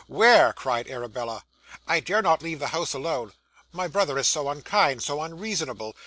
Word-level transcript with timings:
where?' 0.07 0.51
cried 0.51 0.87
Arabella. 0.89 1.43
'I 1.87 1.99
dare 1.99 2.21
not 2.23 2.41
leave 2.41 2.57
the 2.57 2.69
house 2.69 2.95
alone. 2.95 3.33
My 3.71 3.87
brother 3.87 4.17
is 4.17 4.27
so 4.27 4.49
unkind, 4.49 5.03
so 5.03 5.21
unreasonable! 5.21 5.93